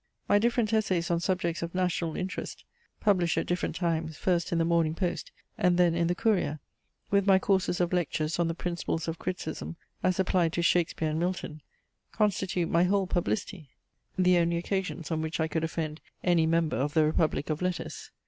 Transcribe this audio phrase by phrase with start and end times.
[0.27, 2.63] My different essays on subjects of national interest,
[2.99, 6.59] published at different times, first in the Morning Post and then in the Courier,
[7.11, 11.19] with my courses of Lectures on the principles of criticism as applied to Shakespeare and
[11.19, 11.61] Milton,
[12.11, 13.69] constitute my whole publicity;
[14.17, 18.09] the only occasions on which I could offend any member of the republic of letters.